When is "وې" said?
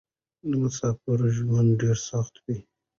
2.43-2.57